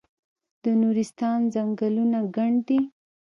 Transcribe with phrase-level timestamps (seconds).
[0.63, 2.79] د نورستان ځنګلونه ګڼ دي